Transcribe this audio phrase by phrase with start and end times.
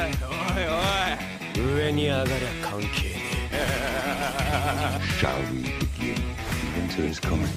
[0.00, 0.12] い
[1.58, 3.14] おい上に上がりゃ関係
[3.52, 3.56] ね
[5.20, 6.16] Shall we begin?
[6.76, 7.48] Winter is coming.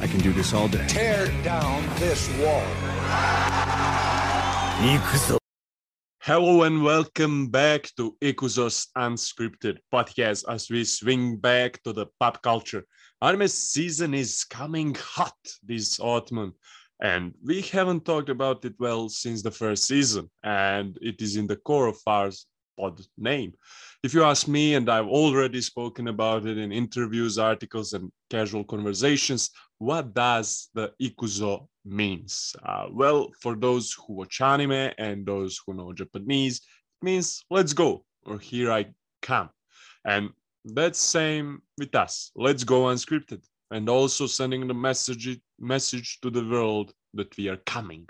[0.00, 0.86] I can do this all day.
[0.88, 2.62] Tear down this wall.
[4.82, 5.38] え行くぞ
[6.20, 12.42] Hello and welcome back to Ikuzo's Unscripted podcast as we swing back to the pop
[12.42, 12.84] culture.
[13.22, 15.34] Anime season is coming hot
[15.64, 16.52] this autumn,
[17.01, 21.47] and we haven't talked about it well since the first season, and it is in
[21.47, 22.31] the core of our
[22.77, 23.53] pod name.
[24.03, 28.63] If you ask me, and I've already spoken about it in interviews, articles, and casual
[28.63, 32.55] conversations, what does the Ikuzo means?
[32.63, 37.73] Uh, well, for those who watch anime and those who know Japanese, it means let's
[37.73, 38.87] go or here I
[39.21, 39.49] come.
[40.05, 40.29] And
[40.65, 42.31] that's same with us.
[42.35, 47.61] Let's go unscripted and also sending the message message to the world that we are
[47.65, 48.07] coming.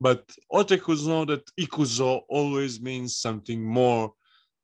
[0.00, 4.12] But otakus know that ikuzo always means something more.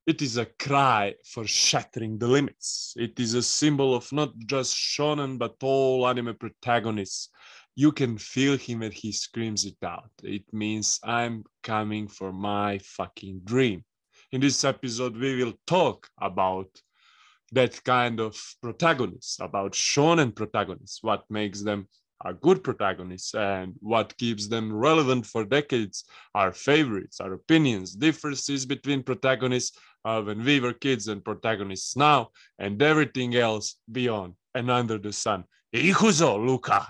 [0.07, 2.95] It is a cry for shattering the limits.
[2.97, 7.29] It is a symbol of not just shonen but all anime protagonists
[7.77, 10.11] you can feel him when he screams it out.
[10.23, 13.85] It means I'm coming for my fucking dream.
[14.33, 16.69] In this episode, we will talk about
[17.53, 21.89] that kind of protagonists, about shonen protagonists, what makes them
[22.25, 28.67] a good protagonists and what keeps them relevant for decades, our favorites, our opinions, differences
[28.67, 32.29] between protagonists uh, when we were kids and protagonists now,
[32.59, 35.45] and everything else beyond and under the sun.
[35.75, 36.87] Ikuzo, Luca.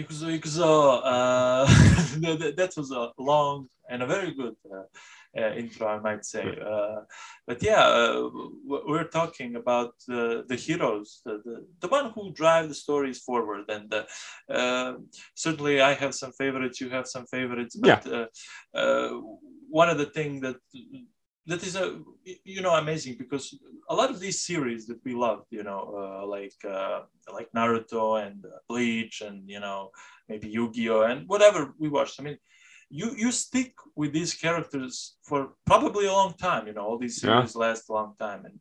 [0.00, 1.66] Ikuzo, Ikuzo, uh,
[2.40, 4.84] that, that was a long and a very good uh,
[5.40, 6.44] uh, intro, I might say.
[6.72, 7.00] Uh,
[7.46, 8.28] but yeah, uh,
[8.90, 13.64] we're talking about the, the heroes, the, the, the one who drive the stories forward.
[13.68, 13.92] And
[14.48, 14.94] uh,
[15.34, 17.76] certainly I have some favorites, you have some favorites.
[17.76, 19.06] But Yeah.
[19.70, 20.56] one of the things that
[21.50, 21.86] that is a
[22.54, 23.44] you know amazing because
[23.88, 27.00] a lot of these series that we loved you know uh, like uh,
[27.36, 29.80] like naruto and uh, bleach and you know
[30.30, 32.38] maybe yu-gi-oh and whatever we watched i mean
[32.90, 34.94] you you stick with these characters
[35.28, 37.40] for probably a long time you know all these Yeah.
[37.40, 38.56] series last a long time and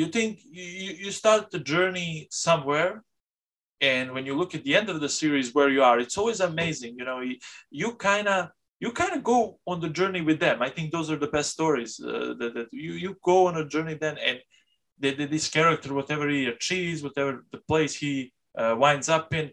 [0.00, 2.10] you think you, you you start the journey
[2.46, 2.92] somewhere
[3.80, 6.40] and when you look at the end of the series where you are it's always
[6.40, 7.36] amazing you know you,
[7.70, 10.62] you kind of you kind of go on the journey with them.
[10.62, 13.68] I think those are the best stories uh, that, that you you go on a
[13.68, 14.38] journey then, and
[14.98, 19.50] the, the, this character, whatever he achieves, whatever the place he uh, winds up in,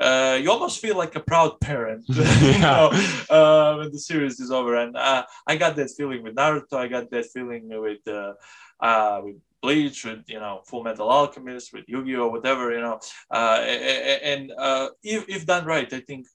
[0.00, 2.90] uh, you almost feel like a proud parent, you know,
[3.28, 4.76] uh, when the series is over.
[4.76, 6.74] And uh, I got that feeling with Naruto.
[6.74, 8.32] I got that feeling with uh,
[8.80, 12.98] uh, with Bleach, with you know Full Metal Alchemist, with Yu-Gi-Oh, whatever you know.
[13.30, 16.26] Uh, and uh, if if done right, I think.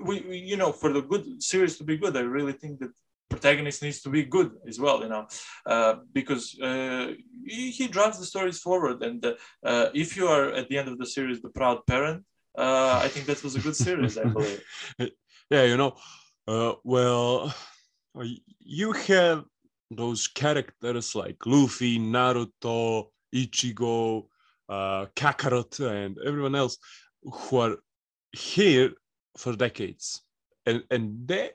[0.00, 2.92] We, we you know for the good series to be good i really think that
[3.30, 5.26] protagonist needs to be good as well you know
[5.66, 7.12] uh, because uh,
[7.46, 9.34] he, he drives the stories forward and uh,
[9.64, 12.22] uh, if you are at the end of the series the proud parent
[12.58, 14.62] uh, i think that was a good series i believe.
[15.50, 15.94] Yeah, you know,
[16.48, 17.54] uh, well,
[18.58, 19.44] you have
[19.90, 24.26] those characters like Luffy, Naruto, Ichigo,
[24.68, 26.78] uh, Kakarot, and everyone else
[27.22, 27.76] who are
[28.32, 28.92] here
[29.36, 30.22] for decades,
[30.66, 31.50] and and they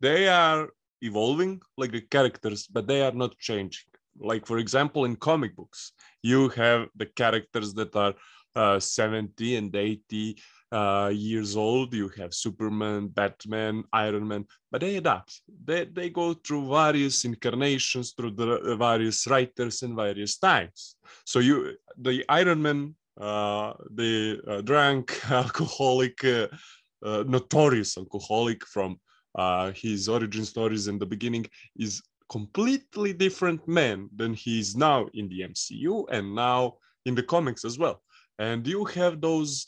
[0.00, 0.70] they are
[1.02, 3.90] evolving like the characters, but they are not changing.
[4.18, 5.92] Like for example, in comic books,
[6.22, 8.14] you have the characters that are
[8.56, 10.38] uh, 70 and 80
[10.70, 11.94] uh, years old.
[11.94, 15.40] You have Superman, Batman, Iron Man, but they adapt.
[15.64, 20.96] They, they go through various incarnations, through the uh, various writers and various times.
[21.24, 26.48] So you, the Iron Man, uh, the uh, drunk alcoholic, uh,
[27.04, 28.98] notorious alcoholic from
[29.36, 35.06] uh, his origin stories in the beginning is completely different man than he is now
[35.14, 38.02] in the MCU and now in the comics as well.
[38.38, 39.66] And you have those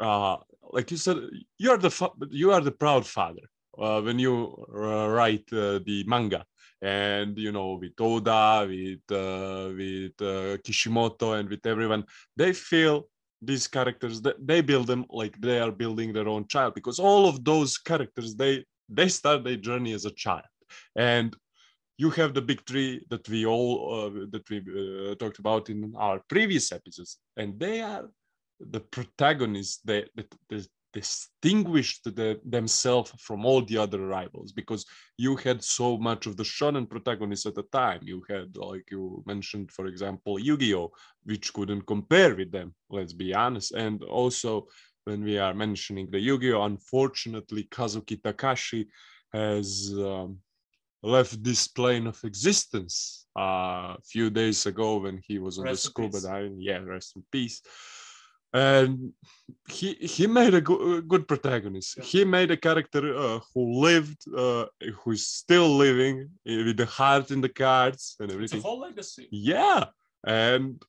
[0.00, 0.36] uh,
[0.72, 1.18] like you said,
[1.58, 3.42] you are the fa- you are the proud father
[3.78, 6.44] uh, when you uh, write uh, the manga,
[6.82, 12.04] and you know with Oda, with uh, with uh, Kishimoto, and with everyone,
[12.36, 13.08] they feel
[13.46, 14.20] these characters
[14.50, 18.34] they build them like they are building their own child because all of those characters
[18.34, 20.48] they they start their journey as a child,
[20.94, 21.36] and
[21.98, 25.92] you have the big three that we all uh, that we uh, talked about in
[25.96, 28.08] our previous episodes, and they are
[28.60, 30.34] the protagonists that, that
[30.96, 34.82] distinguished the, themselves from all the other rivals because
[35.18, 39.22] you had so much of the shonen protagonists at the time you had like you
[39.26, 40.90] mentioned for example yu-gi-oh
[41.24, 44.66] which couldn't compare with them let's be honest and also
[45.04, 48.88] when we are mentioning the yu-gi-oh unfortunately kazuki takahashi
[49.34, 50.38] has um,
[51.02, 55.84] left this plane of existence uh, a few days ago when he was on Rest
[55.84, 56.56] the scuba diving.
[56.58, 57.60] Yeah, rest in peace.
[58.52, 59.12] And
[59.68, 61.96] he he made a go- good protagonist.
[61.98, 62.04] Yeah.
[62.04, 64.66] He made a character uh, who lived, uh,
[65.00, 68.62] who's still living uh, with the heart in the cards and It's a everything.
[68.62, 69.28] whole legacy.
[69.30, 69.84] Yeah,
[70.26, 70.82] and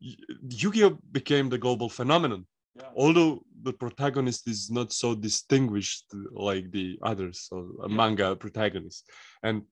[0.00, 2.46] Yu-Gi-Oh became the global phenomenon.
[2.74, 2.88] Yeah.
[2.96, 7.94] Although the protagonist is not so distinguished like the others, so Yeah.
[7.94, 9.08] manga protagonist,
[9.42, 9.62] and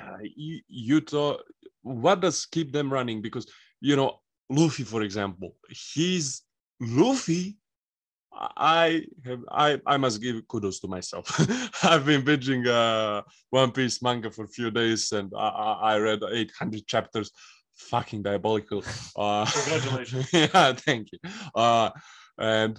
[0.00, 1.42] uh, you, you thought,
[1.82, 3.22] what does keep them running?
[3.22, 3.46] Because
[3.80, 6.42] you know, Luffy, for example, he's
[6.80, 7.56] Luffy.
[8.38, 11.26] I have I I must give kudos to myself.
[11.82, 16.20] I've been binging uh, One Piece manga for a few days, and I, I, read
[16.22, 17.30] 800 chapters.
[17.76, 18.84] Fucking diabolical.
[19.16, 20.28] Uh, Congratulations.
[20.32, 21.18] yeah, thank you.
[21.54, 21.90] Uh,
[22.38, 22.78] and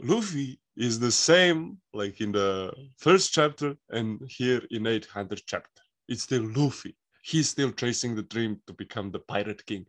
[0.00, 5.82] Luffy is the same like in the first chapter and here in 800 chapter.
[6.08, 6.96] It's still Luffy.
[7.22, 9.86] He's still chasing the dream to become the pirate king.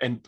[0.00, 0.26] And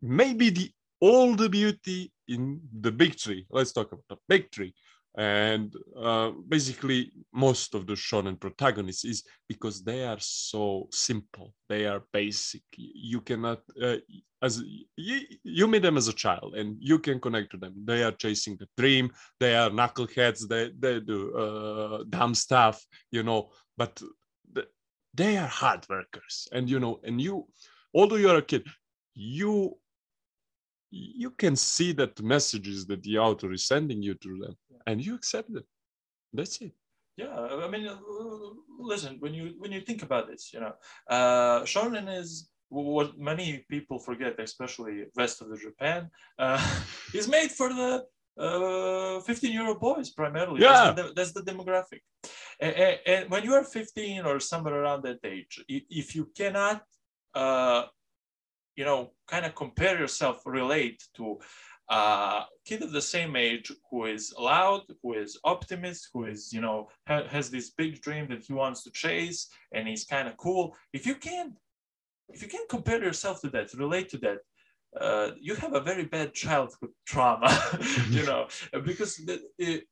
[0.00, 3.46] maybe the all the beauty in the big three.
[3.50, 4.74] Let's talk about the big three.
[5.16, 11.54] And uh, basically, most of the shonen protagonists is because they are so simple.
[11.68, 12.62] They are basic.
[12.76, 13.96] You cannot, uh,
[14.42, 14.62] as
[14.96, 17.74] you, you meet them as a child, and you can connect to them.
[17.84, 19.10] They are chasing the dream.
[19.40, 20.46] They are knuckleheads.
[20.46, 23.50] They they do uh, dumb stuff, you know.
[23.76, 24.00] But
[25.14, 27.48] they are hard workers, and you know, and you,
[27.92, 28.64] although you're a kid,
[29.14, 29.78] you
[30.90, 34.56] you can see that the messages that the author is sending you to them
[34.86, 35.66] and you accept it
[36.32, 36.72] that's it
[37.18, 37.98] Yeah, I mean, uh,
[38.78, 40.74] listen, when you when you think about this, you know,
[41.10, 42.30] uh, shonen is
[42.68, 46.62] what many people forget, especially west of the Japan, uh,
[47.14, 48.04] is made for the
[48.38, 50.62] uh, 15 year old boys primarily.
[50.62, 50.92] Yeah.
[50.92, 52.02] that's the, that's the demographic.
[52.60, 56.82] And, and, and when you are 15 or somewhere around that age, if you cannot,
[57.34, 57.84] uh,
[58.78, 61.36] you know, kind of compare yourself, relate to
[61.90, 66.60] a kid of the same age who is loud, who is optimist, who is, you
[66.60, 70.36] know, ha- has this big dream that he wants to chase and he's kind of
[70.36, 70.76] cool.
[70.92, 71.54] If you can't,
[72.28, 74.38] if you can't compare yourself to that, relate to that,
[74.98, 77.50] uh, you have a very bad childhood trauma,
[78.10, 78.46] you know,
[78.84, 79.84] because the, it,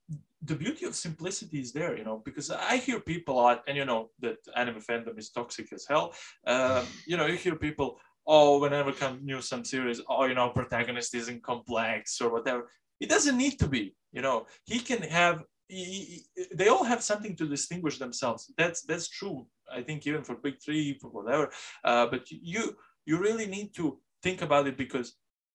[0.42, 3.36] the beauty of simplicity is there, you know, because I hear people
[3.66, 6.14] and you know that anime fandom is toxic as hell.
[6.46, 10.50] Um, you know, you hear people, oh, whenever come new some series, oh, you know,
[10.50, 12.68] protagonist isn't complex or whatever.
[13.00, 14.46] It doesn't need to be, you know.
[14.64, 15.42] He can have.
[15.68, 16.24] he-
[16.54, 18.52] They all have something to distinguish themselves.
[18.58, 19.46] That's that's true.
[19.78, 21.46] I think even for big three, for whatever.
[21.84, 22.76] Uh, but you
[23.08, 23.86] you really need to
[24.22, 25.08] think about it because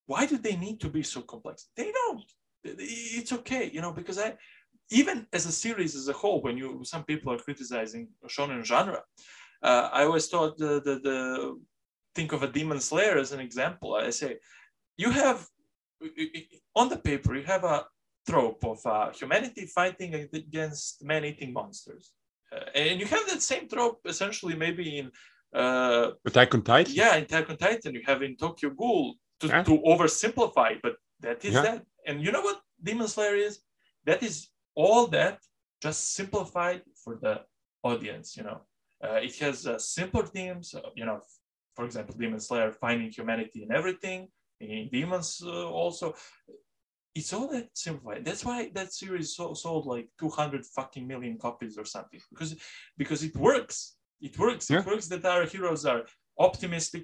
[0.06, 1.70] why do they need to be so complex?
[1.78, 2.28] They don't.
[2.64, 4.36] It's okay, you know, because I
[4.92, 9.02] even as a series as a whole, when you some people are criticizing shonen genre,
[9.64, 11.18] uh, I always thought the, the the
[12.16, 13.96] think of a demon slayer as an example.
[13.96, 14.38] I say
[14.98, 15.48] you have
[16.76, 17.86] on the paper you have a
[18.28, 22.14] trope of uh, humanity fighting against man-eating monsters,
[22.54, 25.12] uh, and you have that same trope essentially maybe in
[25.54, 29.48] uh, attack on titan yeah, in Attack on Titan, you have in Tokyo Ghoul to,
[29.48, 29.64] Yeah.
[29.64, 31.62] to oversimplify, but that is Yeah.
[31.64, 31.86] that.
[32.08, 33.60] And you know what Demon Slayer is?
[34.06, 35.40] That is all that
[35.82, 37.34] just simplified for the
[37.84, 38.38] audience.
[38.38, 38.62] You know,
[39.04, 40.74] uh, it has uh, simpler themes.
[40.74, 41.20] Uh, you know,
[41.82, 44.28] for example, Demon Slayer finding humanity in everything.
[44.60, 46.14] In Demons uh, also,
[47.16, 48.24] it's all that simplified.
[48.24, 52.52] That's why that series so, sold like 200 fucking million copies or something because
[53.02, 53.96] because it works.
[54.22, 54.70] It works.
[54.70, 54.82] Yeah.
[54.82, 56.02] It works that our heroes are
[56.38, 57.04] optimistic.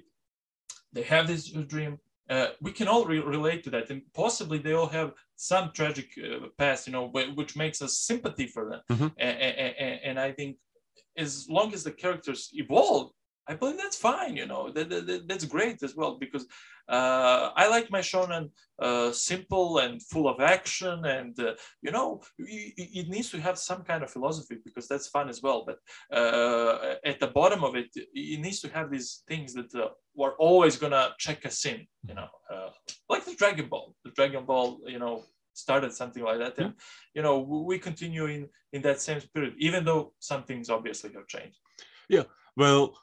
[0.92, 1.44] They have this
[1.74, 1.98] dream.
[2.30, 5.10] Uh, we can all re- relate to that, and possibly they all have
[5.50, 8.80] some tragic uh, past, you know, wh- which makes us sympathy for them.
[8.96, 9.10] Mhm.
[9.28, 10.52] A- a- a- a- and I think
[11.24, 13.06] as long as the characters evolve,
[13.50, 14.36] I believe that's fine.
[14.36, 16.44] You know, that, that- that- that's great as well because
[16.88, 18.50] uh, I like my shonen
[18.80, 21.52] uh, simple and full of action, and uh,
[21.82, 25.42] you know, it, it needs to have some kind of philosophy because that's fun as
[25.42, 25.64] well.
[25.68, 25.78] But
[26.16, 30.34] uh, at the bottom of it, it needs to have these things that uh, were
[30.38, 31.86] always gonna check us in.
[32.08, 32.70] You know, uh,
[33.08, 33.94] like the Dragon Ball.
[34.04, 36.72] The Dragon Ball, you know, started something like that, and
[37.14, 41.26] you know, we continue in in that same spirit, even though some things obviously have
[41.26, 41.58] changed.
[42.08, 42.24] Yeah,
[42.56, 42.94] well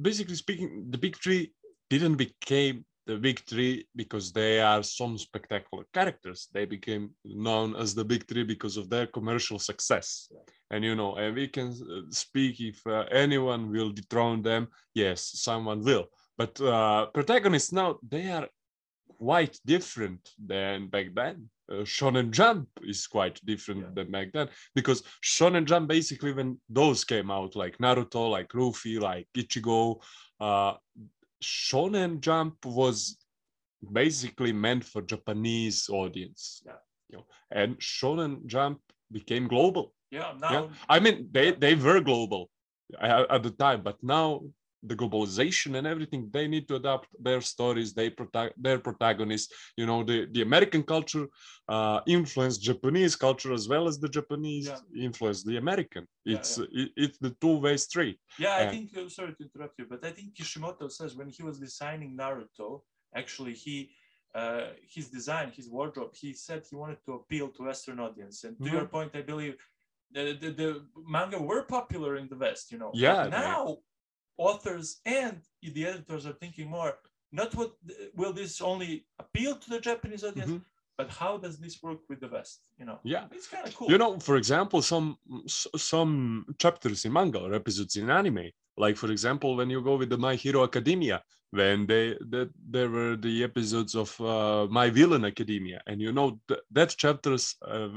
[0.00, 1.52] basically speaking the big three
[1.90, 6.48] didn't became the big three because they are some spectacular characters.
[6.52, 10.30] They became known as the big three because of their commercial success.
[10.70, 15.20] And you know and we can uh, speak if uh, anyone will dethrone them yes
[15.34, 16.06] someone will.
[16.38, 18.48] But uh, protagonists now they are
[19.18, 23.90] quite different than back then uh, Shonen Jump is quite different Yeah.
[23.94, 28.98] than back then because Shonen Jump basically when those came out like Naruto, like Luffy,
[28.98, 30.02] like Ichigo,
[30.40, 30.74] uh,
[31.42, 33.18] Shonen Jump was
[33.92, 36.62] basically meant for Japanese audience.
[36.66, 36.72] Yeah.
[37.10, 39.94] You know, and Shonen Jump became global.
[40.10, 40.68] Yeah, now Yeah.
[40.88, 42.50] I mean, they they were global
[43.00, 44.42] at, at the time, but now
[44.90, 49.52] the globalization and everything, they need to adapt their stories, they protect their protagonists.
[49.76, 51.26] You know, the the American culture
[51.68, 55.04] uh, influenced Japanese culture as well as the Japanese Yeah.
[55.08, 56.04] influenced the American.
[56.24, 58.16] Yeah, It's It, it's the two way street.
[58.44, 58.86] Yeah, I And- think.
[58.98, 62.68] Uh, sorry to interrupt you, but I think Kishimoto says when he was designing Naruto,
[63.22, 63.76] actually he,
[64.40, 68.36] uh, his design, his wardrobe, he said he wanted to appeal to Western audience.
[68.46, 69.56] And to your point, I believe
[70.14, 70.70] the, the the
[71.16, 72.64] manga were popular in the West.
[72.72, 72.90] You know.
[73.06, 73.62] Yeah, Now,
[74.38, 76.98] authors and the editors are thinking more.
[77.32, 77.72] Not what
[78.14, 80.64] will this only appeal to the Japanese audience, Mhm.
[80.98, 82.60] but how does this work with the West?
[82.78, 82.98] You know.
[83.04, 83.26] Yeah.
[83.32, 83.90] It's kind of cool.
[83.90, 85.16] You know, for example, some
[85.92, 86.12] some
[86.58, 90.18] chapters in manga or episodes in anime, like for example, when you go with the
[90.18, 95.80] My Hero Academia, when they that there were the episodes of uh, My Villain Academia,
[95.86, 97.88] and you know th- that chapters uh,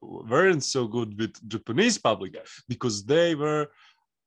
[0.00, 2.36] weren't so good with Japanese public
[2.68, 3.68] because they were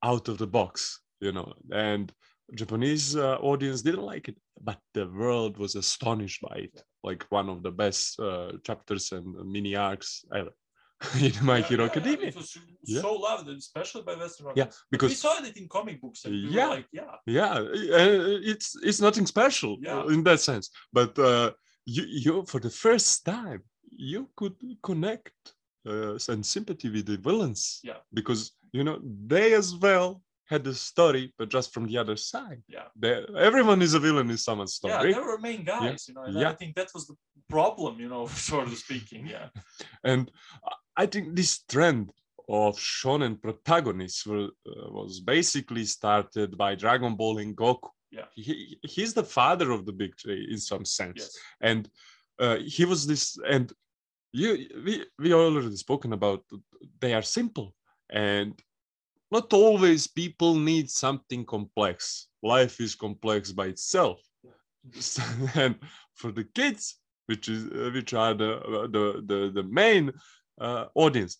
[0.02, 2.12] out of the box, you know, and
[2.54, 4.36] Japanese uh, audience didn't like it,
[4.68, 6.76] but the world was astonished by it.
[7.02, 10.52] Like one of the best uh, chapters and mini arcs ever
[11.26, 12.28] in My Yeah, Hero yeah, yeah, Academia.
[12.28, 12.50] It was
[12.86, 13.00] Yeah.
[13.00, 14.82] so loved, especially by Western Yeah, audience.
[14.90, 16.68] But we saw it in comic books, and we Yeah.
[16.76, 17.54] like, yeah, yeah,
[18.00, 20.14] uh, it's it's nothing special uh, Yeah.
[20.14, 20.66] in that sense.
[20.98, 21.48] But uh,
[21.94, 23.60] you you for the first time
[24.10, 25.32] you could connect
[25.90, 27.62] uh, and sympathy with the villains.
[27.90, 28.00] Yeah.
[28.20, 28.40] because
[28.72, 28.98] you know
[29.32, 30.08] they as well
[30.46, 32.62] had the story, but just from the other side.
[32.68, 32.84] Yeah.
[32.96, 35.12] They, everyone is a villain in someone's yeah, story.
[35.12, 36.24] they were main guys, you know.
[36.24, 36.50] And Yeah.
[36.50, 37.16] I think that was the
[37.48, 39.26] problem, you know, sort of speaking.
[39.26, 39.48] Yeah,
[40.04, 40.30] and
[40.96, 42.12] I think this trend
[42.48, 47.88] of shonen protagonists were, uh, was basically started by Dragon Ball and Goku.
[48.10, 48.26] Yeah.
[48.34, 51.16] He, he's the father of the big three in some sense.
[51.16, 51.88] yes, And
[52.38, 53.72] uh, he was this, and
[54.32, 56.44] you, we, we already spoken about,
[57.00, 57.74] they are simple.
[58.10, 58.60] And
[59.34, 62.28] not always people need something complex.
[62.54, 64.18] Life is complex by itself.
[65.62, 65.74] and
[66.20, 66.84] for the kids,
[67.26, 70.04] which is uh, which are the uh, the the, the main
[70.66, 71.32] uh, audience,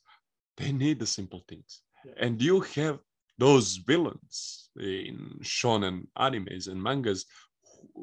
[0.59, 1.71] they need the simple things.
[2.07, 2.25] Yeah.
[2.25, 2.99] And you have
[3.45, 4.37] those villains
[4.97, 5.97] in shonen
[6.27, 7.21] animes and mangas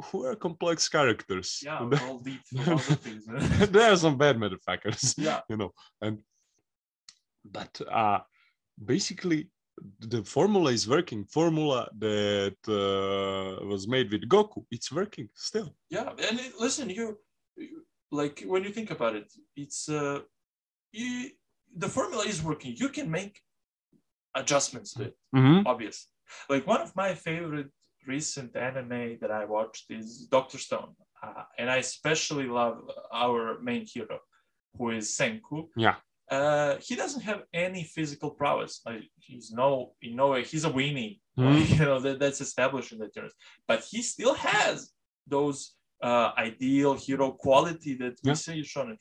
[0.05, 1.50] who- are complex characters.
[1.65, 3.24] yeah, all deep philosophies.
[3.75, 5.71] there are some bad motherfuckers yeah, you know
[6.05, 6.15] and
[7.57, 8.19] but uh
[8.93, 9.39] basically
[10.00, 16.09] the formula is working formula that uh, was made with goku it's working still yeah.
[16.27, 17.17] And it, listen, you,
[18.11, 20.19] like when you think about it, it's uh,
[20.93, 21.29] you,
[21.75, 22.75] the formula is working.
[22.77, 23.39] You can make
[24.33, 25.15] adjustments to it.
[25.67, 26.07] obvious.
[26.50, 27.71] Like one of my favorite
[28.07, 33.85] recent anime that I watched is Doctor Stone, uh, and I especially love our main
[33.85, 34.19] hero,
[34.77, 35.67] who is Senku.
[35.75, 35.95] Yeah.
[36.31, 38.81] Uh, he doesn't have any physical prowess.
[38.85, 41.19] Like he's no, in no way, he's a weenie.
[41.38, 41.69] Mhm.
[41.79, 43.33] you know that, that's established in the terms,
[43.67, 44.91] But he still has
[45.27, 48.97] those uh, ideal hero quality that we see in shonen.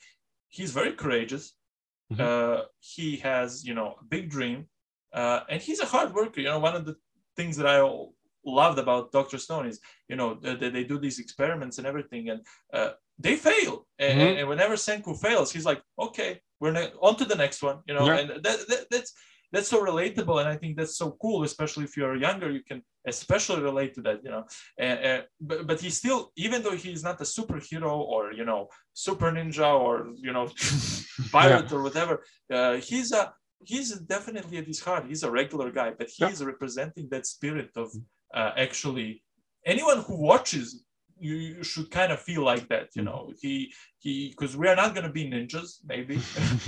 [0.49, 1.45] He's very courageous.
[2.11, 2.19] Mhm.
[2.19, 4.59] Uh, he has, you know, a big dream,
[5.13, 6.41] uh, and he's a hard worker.
[6.41, 6.95] You know, one of the
[7.37, 7.79] things that I
[8.45, 9.79] loved about Doctor Stone is,
[10.09, 12.41] you know, they, they do these experiments and everything, and
[12.73, 13.87] uh, they fail.
[13.99, 14.39] And, Mhm.
[14.39, 17.79] and whenever Senku fails, he's like, okay, we're ne- on to the next one.
[17.87, 18.17] You know, Yeah.
[18.19, 19.13] and that, that that's
[19.53, 21.43] that's so relatable, and I think that's so cool.
[21.43, 24.23] Especially if you're younger, you can especially relate to that.
[24.23, 24.43] You know,
[24.79, 28.69] and, and but but he's still, even though he's not a superhero or you know
[28.93, 30.45] super ninja or you know
[31.31, 33.33] pirate or whatever, uh, he's a
[33.63, 36.47] he's definitely at his heart he's a regular guy but he's Yeah.
[36.47, 37.87] representing that spirit of
[38.33, 39.23] uh, actually
[39.65, 40.83] anyone who watches
[41.19, 43.31] you, you should kind of feel like that you know.
[43.39, 46.15] He he because we are not going to be ninjas maybe.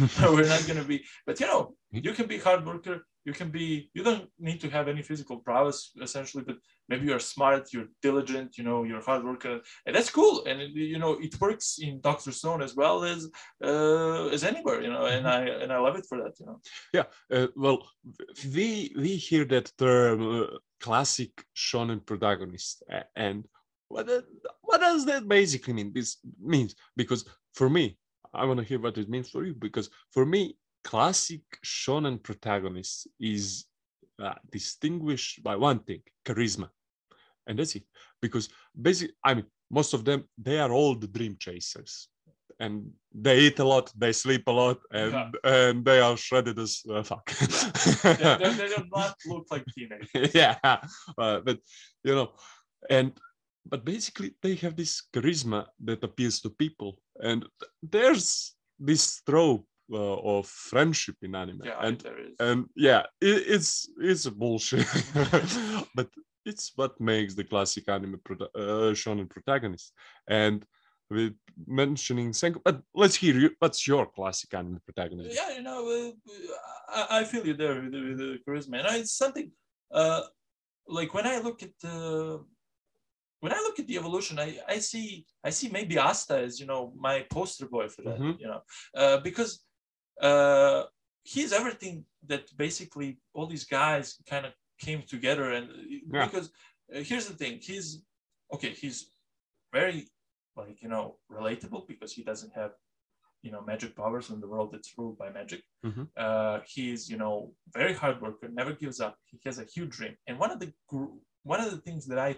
[0.22, 3.50] We're not going to be but you know you can be hard worker you can
[3.50, 6.58] be you don't need to have any physical prowess essentially but
[6.89, 11.00] maybe you're smart you're diligent you know you're hard worker and that's cool and you
[11.00, 13.29] know it works in dr stone as well as
[13.63, 16.60] uh, as anywhere you know and i and i love it for that you know.
[16.93, 17.88] Yeah uh, well
[18.55, 22.84] we we hear that term uh, classic shonen protagonist
[23.16, 23.46] and
[23.88, 24.06] what
[24.68, 25.94] what does that basically mean?
[25.94, 26.18] This
[26.54, 27.24] means because
[27.54, 27.98] for me
[28.34, 30.42] i want to hear what it means for you because for me
[30.84, 33.66] classic shonen protagonist is
[34.25, 36.70] uh, distinguished by one thing charisma.
[37.48, 37.84] And that's it.
[38.22, 38.50] Because
[38.88, 42.10] basically i mean most of them they are all the dream chasers
[42.60, 46.82] and they eat a lot, they sleep a lot, and and they are shredded as
[46.90, 47.26] uh, fuck.
[48.04, 50.34] they, they, they do not look like teenagers.
[50.34, 50.58] yeah,
[51.18, 51.60] uh, but
[52.04, 52.32] you know,
[52.90, 53.12] and
[53.66, 57.46] but basically they have this charisma that appeals to people, and
[57.82, 62.36] there's this trope uh, of friendship in anime, Yeah, and there is.
[62.40, 64.88] and yeah, it, it's it's bullshit,
[65.96, 66.10] but
[66.46, 69.94] it's what makes the classic anime prota- uh, shonen protagonist.
[70.28, 70.66] And
[71.10, 71.34] with
[71.68, 73.52] mentioning Senku, but let's hear you.
[73.60, 75.36] What's your classic anime protagonist?
[75.36, 76.12] yeah, you know, uh,
[76.90, 79.52] I, I feel you there with, the- with the charisma, and it's something
[79.92, 80.22] uh,
[80.88, 82.44] like when I look at the
[83.42, 86.66] when I look at the evolution, I, I see I see maybe Asta as you
[86.66, 88.40] know my poster boy for that, Mhm.
[88.40, 88.62] you know,
[88.96, 89.64] uh, because
[90.22, 90.84] uh,
[91.24, 95.70] he's everything that basically all these guys kind of came together, and
[96.14, 96.26] Yeah.
[96.26, 96.48] because
[96.96, 98.02] uh, here's the thing, he's
[98.54, 99.10] okay, he's
[99.74, 100.08] very
[100.56, 102.72] like you know relatable because he doesn't have
[103.42, 106.06] you know magic powers in the world that's ruled by magic Mhm.
[106.26, 107.36] uh he's you know
[107.80, 110.72] very hard worker never gives up he has a huge dream and one of the
[110.90, 111.16] gr-
[111.54, 112.32] one of the things that i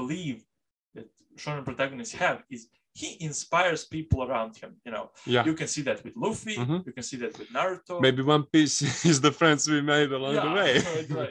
[0.00, 0.38] believe
[0.94, 1.08] that
[1.40, 2.60] shonen protagonists have is
[3.02, 6.78] he inspires people around him you know Yeah, you can see that with luffy Mhm.
[6.86, 8.76] you can see that with naruto maybe One Piece
[9.12, 10.70] is the friends we made along the way.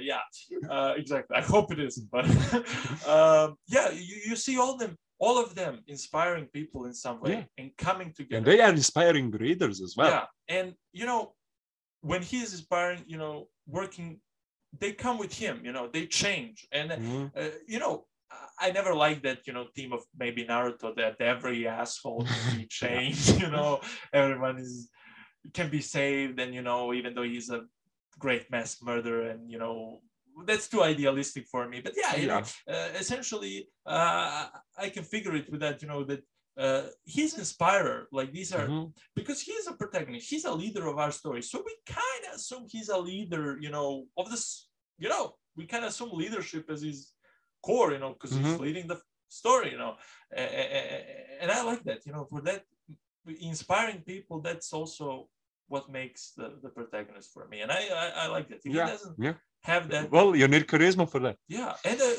[0.12, 0.24] yeah,
[0.76, 1.34] uh, exactly.
[1.42, 2.26] I hope it is, but
[3.14, 7.32] um, yeah, you, you see all them, all of them inspiring people in some way
[7.38, 7.46] Yeah.
[7.60, 8.38] and coming together.
[8.38, 10.10] and they are inspiring readers as well.
[10.12, 10.26] Yeah,
[10.58, 10.68] and
[11.00, 11.22] you know,
[12.12, 13.36] when he's inspiring, you know,
[13.68, 14.08] working,
[14.82, 15.56] they come with him.
[15.66, 17.32] You know, they change, and Mhm.
[17.40, 17.94] uh, you know,
[18.32, 22.58] I- I never liked that you know theme of maybe Naruto that every asshole can
[22.60, 23.28] be changed.
[23.44, 23.70] you know,
[24.22, 24.74] everyone is
[25.58, 27.62] can be saved, and you know, even though he's a
[28.26, 30.02] great mass murderer, and you know.
[30.46, 32.42] That's too idealistic for me, but yeah, you know,
[32.74, 35.82] uh, essentially, uh, I can figure it with that.
[35.82, 36.22] You know that
[36.58, 38.08] uh, he's inspirer.
[38.12, 38.92] Like these are Mhm.
[39.16, 42.66] because he's a protagonist he's a leader of our story so we kind of assume
[42.68, 44.46] he's a leader you know of this
[45.04, 45.26] you know
[45.58, 47.00] we kind of assume leadership as his
[47.68, 48.60] core you know because he's Mhm.
[48.66, 49.00] leading the
[49.42, 49.94] story you know
[51.44, 52.62] and i like that you know for that
[53.54, 55.30] inspiring people that's also
[55.68, 58.86] what makes the, the protagonist for me and i i, I like that if Yeah,
[58.86, 59.36] he doesn't yeah.
[59.64, 61.36] Have that Well, you need charisma for that.
[61.48, 62.14] yeah, and uh,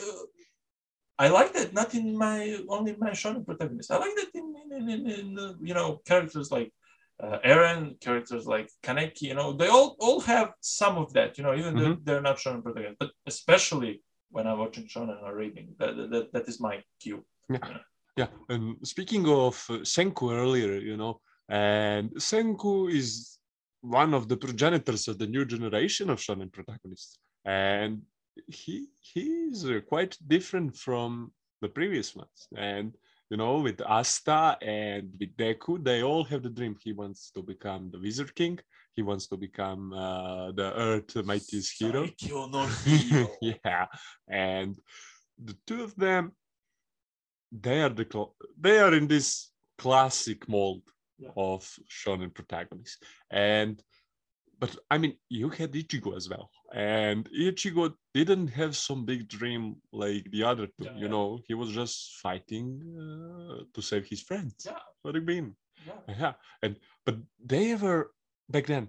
[1.18, 3.90] I like that not in my only my shonen protagonist.
[3.90, 6.72] I like that in in, in, in, uh, you know characters like
[7.22, 9.22] uh, Eren, characters like Kaneki.
[9.22, 11.36] You know, they all all have some of that.
[11.36, 15.34] You know, even though they're not shonen protagonists, but especially when I'm watching shonen or
[15.34, 17.24] reading, that that, that is my cue.
[17.50, 17.78] Yeah,
[18.16, 18.28] Yeah.
[18.48, 23.38] and speaking of uh, Senku earlier, you know, and Senku is
[23.82, 28.02] one of the progenitors of the new generation of shonen protagonists, and
[28.46, 32.48] he he's uh, quite different from the previous ones.
[32.56, 32.94] And
[33.30, 36.76] you know, with Asta and with Deku, they all have the dream.
[36.82, 38.58] He wants to become the Wizard King.
[38.96, 42.08] He wants to become uh, the Earth mightiest hero.
[42.18, 43.28] Hero.
[43.40, 43.86] yeah,
[44.28, 44.76] and
[45.42, 46.32] the two of them,
[47.52, 50.82] they are the cl- they are in this classic mold
[51.18, 51.30] Yeah.
[51.36, 52.98] of shonen protagonists,
[53.30, 53.82] and
[54.60, 59.76] but I mean, you had Ichigo as well, and Ichigo didn't have some big dream
[59.92, 60.84] like the other two.
[60.84, 61.14] Yeah, you yeah.
[61.14, 62.66] know, he was just fighting
[63.04, 64.54] uh, to save his friends.
[64.66, 64.84] Yeah.
[65.02, 65.56] What do you mean?
[65.86, 66.14] Yeah.
[66.20, 68.12] Yeah, and but they were
[68.48, 68.88] back then.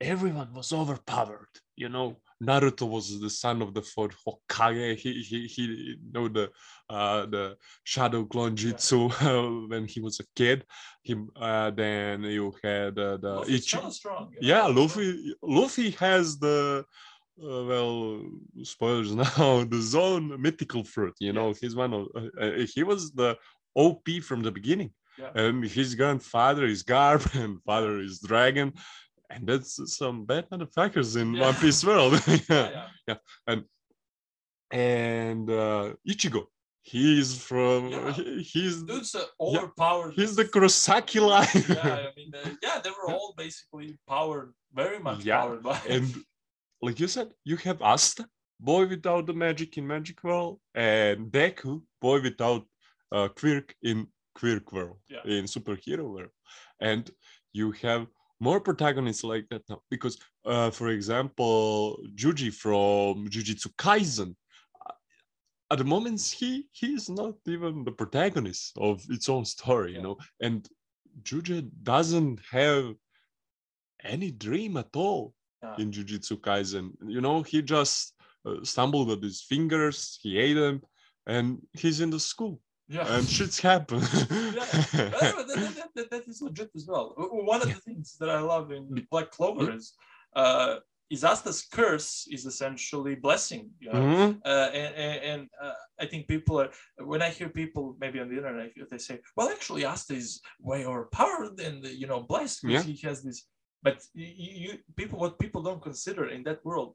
[0.00, 1.54] Everyone was overpowered.
[1.76, 4.96] You know, Naruto was the son of the fourth Hokage.
[4.96, 6.50] He he he know the
[6.88, 9.10] uh the shadow clone jutsu
[9.70, 10.64] when he was a kid.
[11.02, 14.30] He uh, then you had uh, the Luffy's Ichi- kinda strong.
[14.40, 15.34] you yeah, Luffy.
[15.42, 16.84] Luffy has the
[17.42, 18.22] uh, well,
[18.62, 19.64] spoilers now.
[19.64, 21.14] The Zoan mythical fruit.
[21.20, 21.58] You know, Yes.
[21.60, 22.08] he's one of.
[22.14, 23.36] Uh, uh, he was the
[23.76, 25.30] OP from the beginning, Yeah.
[25.34, 28.72] and his grandfather is Garp, and father is Dragon,
[29.30, 31.42] and that's some bad motherfuckers in Yeah.
[31.46, 32.12] One Piece world.
[32.26, 33.16] Yeah, yeah, yeah.
[33.46, 33.64] and
[34.72, 36.44] and uh, Ichigo.
[36.82, 37.88] He's from.
[37.90, 38.12] Yeah.
[38.12, 40.14] he- he's Dude's uh, overpowered.
[40.14, 41.64] he's the Kurosaki line.
[41.68, 45.78] yeah, I mean, uh, yeah, they were all basically powered, very much Yeah, powered by.
[45.88, 46.06] and
[46.82, 48.26] like you said, you have Asta,
[48.58, 52.62] boy without the magic in Magic World, and Deku, boy without
[53.12, 55.22] uh, quirk in Quirk World, Yeah.
[55.24, 56.30] in superhero world,
[56.80, 57.10] and
[57.52, 58.06] you have
[58.40, 59.80] more protagonists like that now.
[59.90, 64.34] Because, uh, for example, Juji from Jujutsu Kaisen.
[64.86, 64.94] uh,
[65.70, 70.02] At the moment, he he is not even the protagonist of its own story, you
[70.02, 70.68] know, and
[71.22, 72.94] Juji doesn't have
[74.02, 75.76] any dream at all Yeah.
[75.82, 76.86] in Jujutsu Kaisen.
[77.06, 78.14] You know, he just
[78.46, 80.80] uh, stumbled with his fingers, he ate them,
[81.26, 82.60] and he's in the school.
[82.90, 83.06] Yeah.
[83.14, 84.00] and shit's happen.
[84.00, 87.06] yeah, that, that- that- that- is legit as well.
[87.54, 89.86] One of the things that I love in Black Clover is
[90.36, 90.76] uh,
[91.80, 93.70] curse is essentially blessing.
[93.80, 94.00] You know?
[94.00, 94.28] Mhm.
[94.52, 95.72] uh, and and, and uh,
[96.02, 96.70] I think people are
[97.10, 100.80] when I hear people maybe on the internet they say, well, actually, Asta is way
[100.92, 103.38] overpowered and you know blessed because he has this.
[103.86, 106.90] But you, you people, what people don't consider in that world,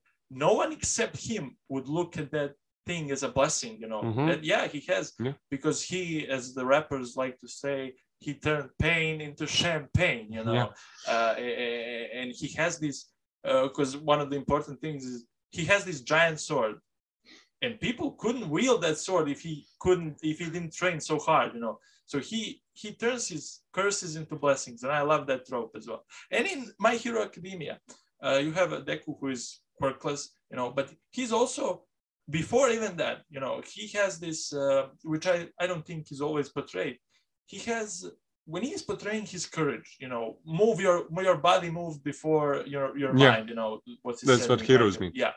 [0.45, 2.51] no one except him would look at that
[2.85, 3.77] thing is a blessing.
[3.79, 4.27] You know, Mhm.
[4.27, 5.33] that yeah, he has Yeah.
[5.49, 10.27] because he, as the rappers like to say, he turned pain into champagne.
[10.31, 10.69] You know, Yeah.
[11.13, 11.33] uh,
[12.19, 12.97] and he has this
[13.43, 16.77] because one of the important things is he has this giant sword
[17.61, 21.53] and people couldn't wield that sword if he couldn't if he didn't train so hard
[21.53, 21.79] you know
[22.11, 26.03] so he he turns his curses into blessings and i love that trope as well
[26.31, 27.79] and in my hero academia
[28.25, 29.43] uh, you have a deku who is
[29.79, 31.85] quirkless you know but he's also
[32.29, 36.21] before even that you know he has this uh, which i i don't think is
[36.21, 36.97] always portrayed
[37.45, 38.05] he has
[38.45, 43.15] when he's portraying his courage you know move your your body move before your your
[43.15, 43.31] Yeah.
[43.31, 45.11] mind you know what's That's what heroes mean.
[45.13, 45.33] yeah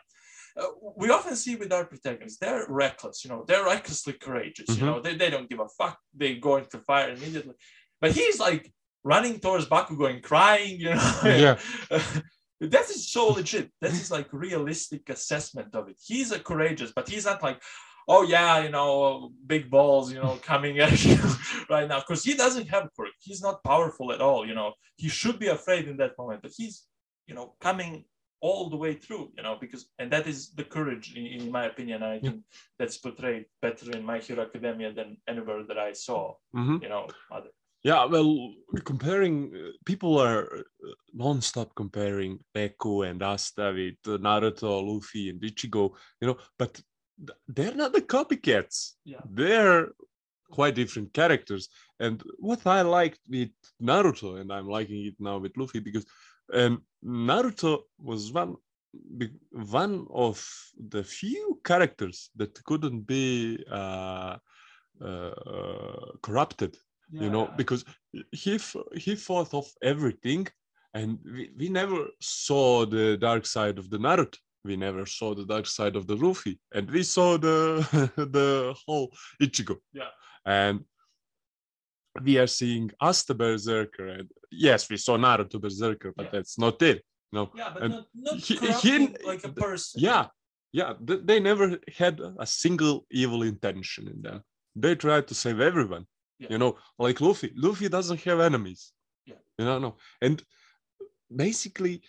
[0.61, 4.83] uh, we often see with our protagonists they're reckless you know they're recklessly courageous you
[4.83, 4.87] Mhm.
[4.87, 7.55] know they, they don't give a fuck they go into fire immediately
[8.01, 8.65] but he's like
[9.05, 11.13] running towards bakugo and crying you know
[11.45, 11.57] Yeah.
[12.61, 13.71] that is so legit.
[13.81, 15.97] That is like realistic assessment of it.
[16.05, 17.61] He's a courageous but he's not like
[18.09, 21.19] oh yeah you know big balls you know coming at you
[21.71, 22.01] right now.
[22.01, 23.15] Because he doesn't have quirk.
[23.21, 24.73] He's not powerful at all you know.
[24.97, 26.87] He should be afraid in that moment but he's
[27.29, 28.05] you know coming
[28.41, 31.65] all the way through you know because and that is the courage in, in my
[31.67, 32.37] opinion i think
[32.79, 36.81] that's portrayed better in my hero academia than anywhere that i saw Mhm.
[36.83, 37.05] you know
[37.37, 37.51] other
[37.89, 38.53] Yeah, well,
[38.85, 45.95] comparing uh, people are uh, non-stop comparing Deku and Asta with Naruto, Luffy, and Ichigo.
[46.21, 48.97] You know, but th- they're not the copycats.
[49.07, 49.23] Yeah.
[49.31, 49.89] they're
[50.51, 51.71] quite different characters.
[51.99, 56.05] And what I liked with Naruto, and I'm liking it now with Luffy, because
[56.53, 58.57] um, Naruto was one
[59.51, 60.47] one of
[60.91, 64.37] the few characters that couldn't be uh,
[65.01, 66.77] uh, corrupted
[67.11, 67.85] you know because
[68.33, 68.59] he
[68.95, 70.47] he thought of everything
[70.95, 74.39] and we, we never saw the dark side of the naruto.
[74.65, 77.57] We never saw the dark side of the luffy and we saw the
[78.37, 79.09] the whole
[79.41, 79.77] ichigo.
[79.93, 80.11] Yeah.
[80.45, 80.81] and
[82.27, 86.31] we are seeing asta berserker and yes we saw naruto berserker but Yeah.
[86.35, 86.99] that's not it
[87.33, 90.01] no yeah but and not, not he- he- like a person.
[90.09, 90.27] yeah
[90.73, 90.93] yeah
[91.29, 94.43] they never had a single evil intention in them.
[94.77, 96.05] They tried to save everyone
[96.39, 96.49] Yeah.
[96.51, 98.93] you know like luffy luffy doesn't have enemies.
[99.27, 99.41] Yeah.
[99.59, 99.97] you know no.
[100.23, 100.43] And
[101.35, 102.03] basically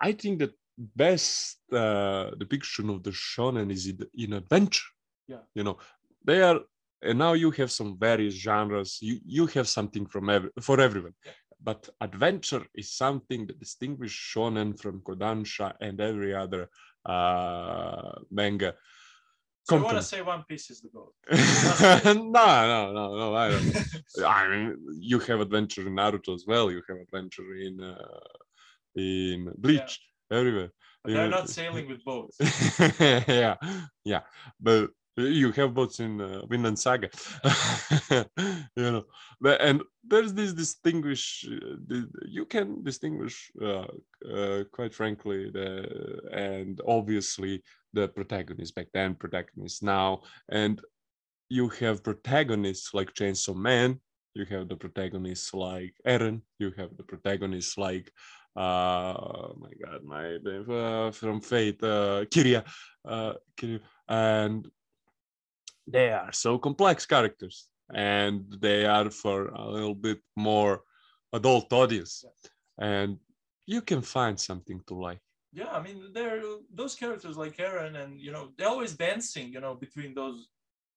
[0.00, 4.88] i think that best uh, depiction of the shonen is in, in adventure.
[5.28, 5.42] Yeah.
[5.54, 5.78] you know
[6.24, 6.60] they are
[7.02, 8.98] and now you have some various genres.
[9.00, 11.14] You you have something from every, for everyone.
[11.60, 16.68] But adventure is something that distinguishes shonen from kodansha and every other
[17.04, 18.74] uh manga
[19.64, 22.22] so you want to say one piece is the goal no,
[22.72, 23.34] no, no, no.
[23.34, 23.76] I don't.
[24.26, 26.70] I mean, you have adventure in Naruto as well.
[26.70, 28.20] You have adventure in uh,
[28.96, 30.70] in Bleach everywhere.
[31.04, 32.36] but they're not sailing with boats
[33.28, 33.56] yeah,
[34.04, 34.20] yeah,
[34.60, 37.08] but you have boats in uh, Vinland Saga,
[38.76, 39.04] you know.
[39.40, 41.46] But, and there's this distinguish.
[41.46, 43.86] Uh, the- you can distinguish uh,
[44.36, 45.68] uh, quite frankly, the
[46.32, 50.80] and obviously the protagonist back then, protagonist now, and
[51.48, 54.00] you have protagonists like Chainsaw Man.
[54.34, 56.40] You have the protagonists like Eren.
[56.58, 58.10] You have the protagonists like
[58.54, 60.36] uh oh my god my
[60.74, 62.62] uh, from fate uh Kiria
[63.08, 64.68] uh Kiria and
[65.86, 70.82] they are so complex characters and they are for a little bit more
[71.32, 72.24] adult audience
[72.78, 73.16] and
[73.66, 75.20] you can find something to like
[75.52, 76.40] yeah i mean they're
[76.80, 80.48] those characters like Eren and you know they're always dancing you know between those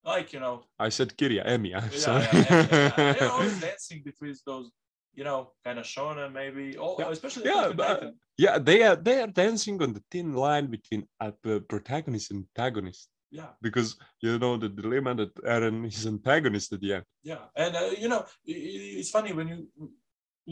[0.04, 3.14] like you know i said Kiria Emi I'm yeah, sorry yeah, yeah, yeah.
[3.20, 4.68] they're always dancing between those
[5.14, 7.10] you know kind of shonen maybe all Yeah.
[7.10, 11.34] especially Yeah, but- yeah they are they are dancing on the thin line between a
[11.52, 13.90] uh, protagonist and antagonist yeah because
[14.22, 17.06] you know the dilemma that Eren is antagonist at the end.
[17.32, 19.58] yeah and uh, you know it's funny when you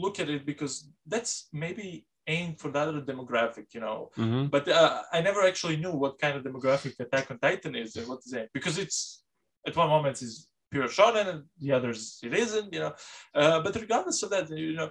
[0.04, 0.74] look at it because
[1.12, 1.86] that's maybe
[2.26, 4.10] aimed for the other demographic you know
[4.54, 8.06] but uh, I never actually knew what kind of demographic Attack on Titan is and
[8.08, 9.24] what is it because it's
[9.66, 12.92] at one moment is pure shonen and the others it isn't, you know.
[13.34, 14.90] Uh, but regardless of that, you know,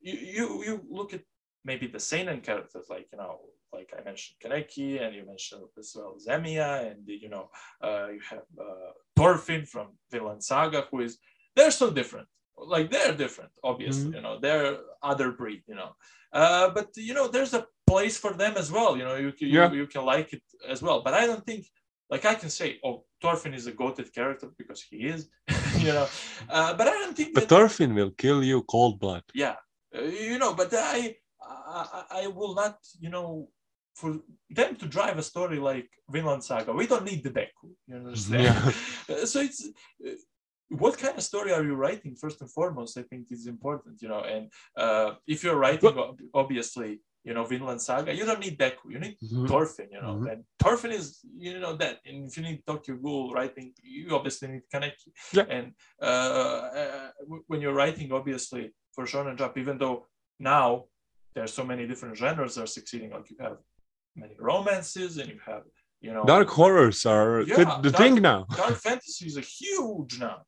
[0.00, 1.22] you you, you look at
[1.64, 3.32] maybe the seinen characters like you know
[3.76, 7.50] like I mentioned Kaneki and you mentioned as well Zemia and you know
[7.86, 11.18] uh, you have uh, Thorfinn from Vinland Saga, who is
[11.54, 12.28] they're so different.
[12.74, 14.10] Like they're different, obviously.
[14.10, 14.14] Mhm.
[14.16, 14.70] You know, they're
[15.10, 15.62] other breed.
[15.70, 15.90] You know,
[16.40, 18.92] uh, but you know, there's a place for them as well.
[18.98, 19.70] You know, you can Yeah.
[19.70, 20.98] you, you can like it as well.
[21.06, 21.62] But I don't think
[22.12, 25.20] like I can say, oh, Thorfinn is a goated character because he is.
[25.86, 26.06] you know,
[26.56, 29.24] uh, but I don't think But that Thorfinn will kill you cold blood.
[29.44, 29.56] yeah
[29.96, 30.98] uh, you know but i
[31.42, 33.28] I, I- I will not you know
[34.00, 34.10] for
[34.58, 38.42] them to drive a story like vinland saga we don't need the deku you understand
[38.46, 38.62] Yeah.
[39.10, 39.60] Uh, so it's
[40.06, 40.16] uh,
[40.70, 44.08] what kind of story are you writing first and foremost i think is important you
[44.08, 44.44] know and
[44.76, 48.98] uh, if you're writing ob- obviously you know vinland saga you don't need deku you
[49.04, 49.48] need Mhm.
[49.50, 50.30] Thorfinn, you know, Mhm.
[50.32, 51.06] and Thorfinn is,
[51.46, 51.96] you know, that.
[52.06, 55.10] And if you need Tokyo Ghoul writing, you obviously need Kaneki.
[55.38, 55.46] Yeah.
[55.56, 55.66] And
[56.08, 57.08] uh, uh,
[57.50, 59.96] when you're writing, obviously, for Shonen Jump, even though
[60.54, 60.68] now
[61.34, 63.58] there are so many different genres that are succeeding, like you have
[64.22, 65.64] many romances and you have,
[66.06, 68.40] you know, Dark horrors are Yeah, the, the dark- thing now.
[68.64, 70.38] dark fantasy is a huge now.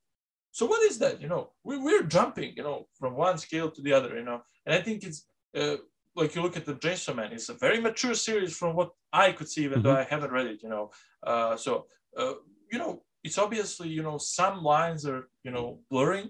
[0.61, 1.23] So what is that?
[1.23, 4.43] You know, we, we're jumping, you know, from one scale to the other, you know,
[4.67, 5.25] and I think it's
[5.57, 5.77] uh,
[6.15, 9.33] like you look at the Chainsaw Man, it's a very mature series from what I
[9.33, 10.91] could see, even though I haven't read it, you know.
[11.27, 12.35] Uh, so, uh,
[12.71, 16.29] you know, it's obviously, you know, some lines are, you know, blurring,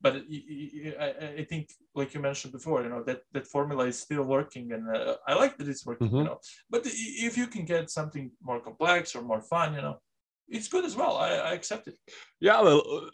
[0.00, 0.96] but it, it-
[1.40, 4.82] I, think, like you mentioned before, you know, that, that formula is still working and
[4.96, 6.24] uh, I like that it's working, you Mhm.
[6.24, 6.38] know.
[6.68, 9.98] But if you can get something more complex or more fun, you know,
[10.48, 11.14] it's good as well.
[11.16, 11.96] I, I accept it.
[12.40, 13.10] Yeah, well, uh,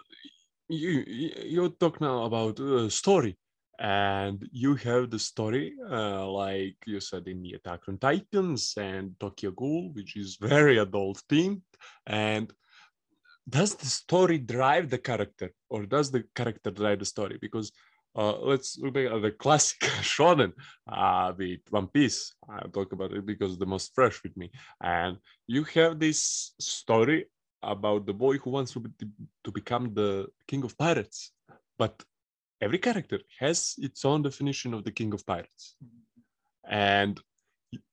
[0.68, 3.36] you you talk now about uh, story,
[3.78, 9.18] and you have the story uh, like you said in the Attack on Titans and
[9.20, 11.62] Tokyo Ghoul, which is very adult themed.
[12.06, 12.52] And
[13.48, 17.38] does the story drive the character, or does the character drive the story?
[17.40, 17.72] Because
[18.16, 20.52] uh, let's look at the classic shonen
[20.90, 22.32] uh, with One Piece.
[22.48, 24.50] I'll talk about it because it's the most fresh with me.
[24.80, 27.26] And you have this story
[27.64, 28.90] about the boy who wants to, be,
[29.44, 31.32] to become the king of pirates.
[31.78, 32.02] But
[32.60, 35.76] every character has its own definition of the king of pirates.
[36.68, 37.20] And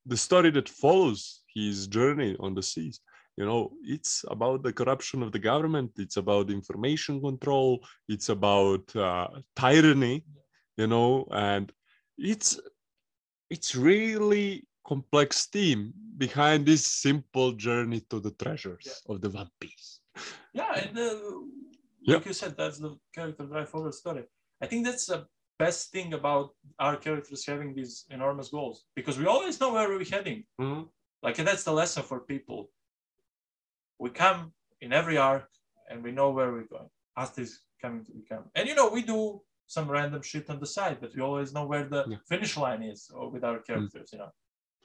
[0.06, 3.00] the story that follows his journey on the seas,
[3.38, 8.96] you know, it's about the corruption of the government, it's about information control, it's about
[8.96, 10.24] uh, tyranny,
[10.78, 11.72] you know, and
[12.18, 12.60] it's
[13.50, 20.00] it's really complex theme behind this simple journey to the treasures of the One Piece.
[20.54, 21.16] Yeah, and uh,
[22.02, 22.16] Yeah.
[22.16, 24.24] like you said, that's the character drive forward story.
[24.62, 25.28] I think that's the
[25.60, 30.04] best thing about our characters having these enormous goals because we always know where we're
[30.18, 30.40] heading.
[30.60, 30.90] Mhm.
[31.26, 32.72] Like, and that's the lesson for people.
[34.00, 35.48] We come in every arc
[35.90, 36.90] and we know where we're going.
[37.16, 38.46] Asta is coming to become.
[38.56, 41.66] And you know, we do some random shit on the side, but we always know
[41.72, 42.18] where the Yeah.
[42.28, 44.32] finish line is or with our characters, you know.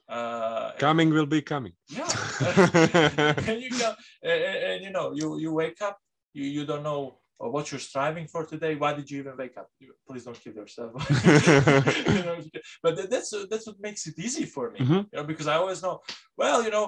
[0.08, 1.72] Uh, Coming will be coming.
[1.88, 2.08] yeah.
[3.48, 3.92] and you go,
[4.22, 5.98] and, and- you know, you you wake up,
[6.32, 8.74] you you don't know what you're striving for today.
[8.76, 9.68] Why did you even wake up?
[10.08, 10.92] Please don't kill yourself.
[12.16, 12.36] You know,
[12.82, 15.00] but that's that's what makes it easy for me, Mhm.
[15.10, 16.00] you know, because I always know.
[16.36, 16.86] Well, you know,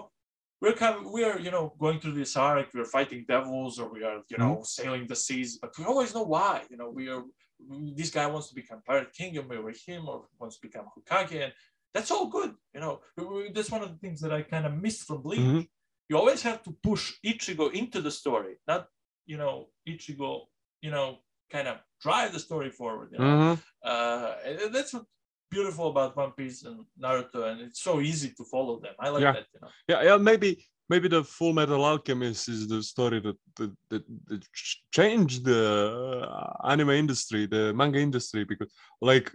[0.63, 2.69] we're coming, we're you know going through this arc.
[2.75, 6.27] We're fighting devils, or we are you know sailing the seas, but we always know
[6.37, 6.55] why.
[6.71, 7.23] You know, we are.
[8.01, 11.35] This guy wants to become pirate king, and we're him, or wants to become Hokage,
[11.45, 11.53] and
[11.95, 12.53] that's all good.
[12.75, 13.01] You know,
[13.55, 15.69] that's one of the things that I kind of missed from Bleach Mhm.
[16.11, 18.89] you always have to push Ichigo into the story, not
[19.27, 19.55] you know
[19.87, 20.31] Ichigo,
[20.81, 21.09] you know,
[21.55, 23.09] kind of drive the story forward.
[23.13, 23.55] You know, Mhm.
[23.91, 25.11] uh, and that's what's
[25.51, 28.95] beautiful about One Piece and Naruto, and it's so easy to follow them.
[28.99, 29.33] I like Yeah.
[29.37, 29.47] that.
[29.55, 30.51] You know, Yeah, yeah, maybe
[30.93, 34.43] maybe the Full Metal Alchemist is the story that that, that, that
[34.99, 35.63] changed the
[36.37, 38.71] uh, anime industry, the manga industry, because
[39.11, 39.29] like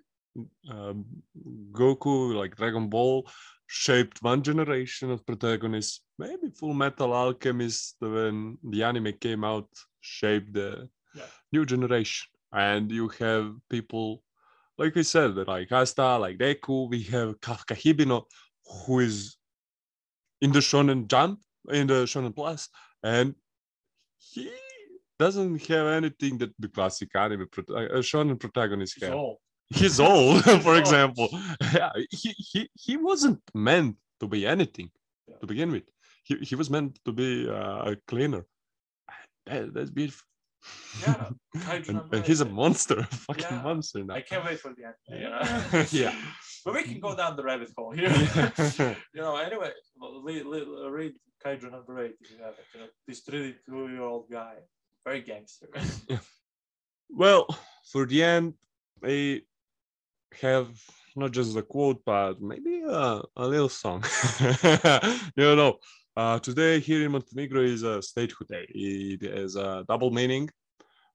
[0.70, 1.06] um,
[1.72, 3.28] Goku, like Dragon Ball,
[3.68, 6.02] shaped one generation of protagonists.
[6.20, 9.70] Maybe Full Metal Alchemist, when the anime came out,
[10.02, 11.30] shaped the Yeah.
[11.52, 12.28] new generation.
[12.52, 14.24] And you have people,
[14.78, 16.90] like we said, like Asta, like Deku.
[16.90, 18.26] We have Kafka Hibino,
[18.66, 19.38] who is
[20.42, 22.70] in the Shonen Jump, in the Shonen Plus,
[23.04, 23.36] and
[24.18, 24.52] he
[25.20, 29.14] doesn't have anything that the classic anime prota- uh, Shonen protagonists have.
[29.14, 29.40] all.
[29.74, 31.30] He's old, for example.
[31.74, 34.90] Yeah, he, he he wasn't meant to be anything
[35.28, 35.38] Yeah.
[35.42, 35.84] to begin with.
[36.28, 38.46] He he was meant to be uh, a cleaner.
[39.48, 40.26] That, that's beautiful.
[41.06, 41.30] Yeah,
[41.90, 43.62] and, and he's a monster, a fucking Yeah.
[43.64, 44.16] monster now.
[44.16, 44.96] I can't wait for the end.
[45.10, 45.86] Know?
[45.92, 46.16] yeah.
[46.64, 48.14] but we can go down the rabbit hole here.
[49.16, 52.66] you know, anyway, le- read Kaiju number eight if you have it.
[52.74, 54.56] You know, this 32 year old guy,
[55.06, 55.68] very gangster.
[56.08, 56.20] yeah.
[57.10, 57.46] Well,
[57.92, 58.54] for the end,
[59.04, 59.42] I
[60.42, 60.70] have
[61.16, 64.04] not just a quote, but maybe a, a little song.
[65.36, 65.80] you know,
[66.16, 68.68] Uh, today here in Montenegro is a statehood day.
[68.70, 70.48] It has a double meaning,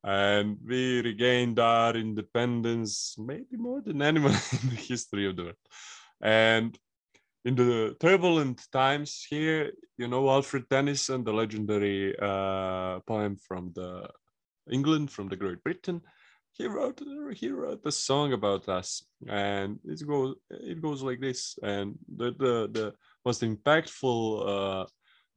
[0.03, 5.65] and we regained our independence maybe more than anyone in the history of the world.
[6.21, 6.77] And
[7.45, 14.11] in the turbulent times here, you know Alfred Tennyson, the legendary uh, poem from the
[14.71, 16.03] England, from the Great Britain.
[16.59, 17.01] He wrote
[17.35, 21.57] he wrote a song about us, and it goes it goes like this.
[21.63, 22.95] And the the, the
[23.25, 24.19] most impactful
[24.49, 24.87] uh,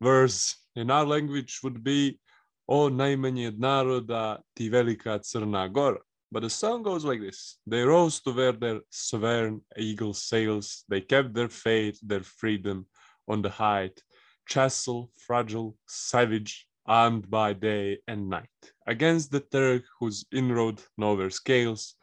[0.01, 2.19] verse in our language would be
[2.67, 5.99] "O najmanje od naroda ti velika crna gora."
[6.31, 10.85] But the song goes like this They rose to where their sovereign eagle sails.
[10.89, 12.87] They kept their faith, their freedom
[13.27, 14.01] on the height.
[14.49, 18.73] Castle, fragile, savage, armed by day and night.
[18.87, 21.95] Against the Turk whose inroad nowhere scales,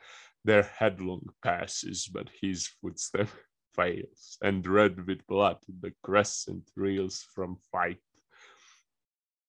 [0.45, 3.29] their headlong passes, but his footstep
[3.75, 4.39] fails.
[4.43, 8.01] And red with blood, the crescent reels from fight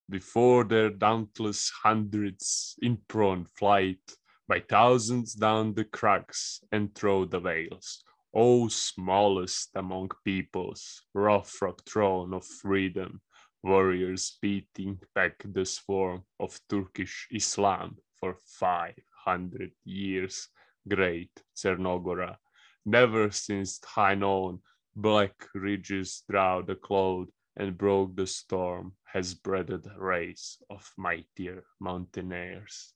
[0.09, 4.01] before their dauntless hundreds in prone flight
[4.47, 8.03] by thousands down the crags and through the vales.
[8.33, 13.21] O smallest among peoples, rough rock throne of freedom,
[13.63, 18.95] warriors beating back the swarm of Turkish Islam for five
[19.25, 20.47] hundred years.
[20.87, 22.37] Great Cernogora,
[22.85, 24.59] never since high known,
[24.95, 31.63] black ridges draw the cloud and broke the storm, has bred a race of mightier
[31.79, 32.93] mountaineers.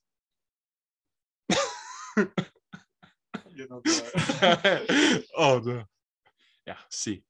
[3.54, 3.82] You know,
[5.36, 5.84] oh no.
[6.66, 7.22] Yeah, see.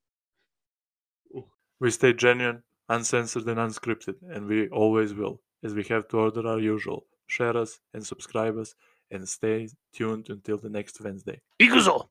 [1.80, 6.46] we stay genuine, uncensored, and unscripted, and we always will, as we have to order
[6.46, 7.06] our usual.
[7.26, 8.74] Share us and subscribe us,
[9.10, 11.40] and stay tuned until the next Wednesday.
[11.60, 12.08] Iguzo!